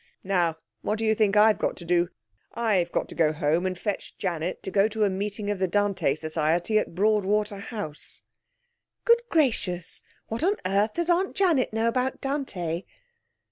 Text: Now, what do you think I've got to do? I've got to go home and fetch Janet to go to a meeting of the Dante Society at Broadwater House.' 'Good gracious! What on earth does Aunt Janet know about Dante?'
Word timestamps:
Now, 0.23 0.55
what 0.81 0.97
do 0.97 1.05
you 1.05 1.13
think 1.13 1.37
I've 1.37 1.59
got 1.59 1.77
to 1.77 1.85
do? 1.85 2.09
I've 2.55 2.91
got 2.91 3.07
to 3.09 3.13
go 3.13 3.31
home 3.31 3.67
and 3.67 3.77
fetch 3.77 4.17
Janet 4.17 4.63
to 4.63 4.71
go 4.71 4.87
to 4.87 5.03
a 5.03 5.11
meeting 5.11 5.51
of 5.51 5.59
the 5.59 5.67
Dante 5.67 6.15
Society 6.15 6.79
at 6.79 6.95
Broadwater 6.95 7.59
House.' 7.59 8.23
'Good 9.05 9.21
gracious! 9.29 10.01
What 10.27 10.43
on 10.43 10.55
earth 10.65 10.95
does 10.95 11.11
Aunt 11.11 11.35
Janet 11.35 11.71
know 11.71 11.87
about 11.87 12.19
Dante?' 12.19 12.85